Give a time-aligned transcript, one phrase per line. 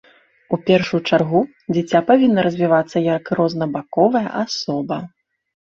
[0.55, 1.41] У першую чаргу,
[1.75, 4.97] дзіця павінна развівацца як рознабаковая асоба.